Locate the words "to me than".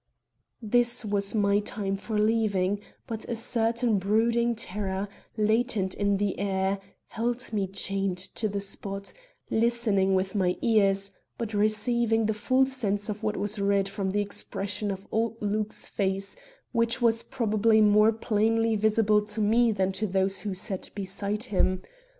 19.25-19.91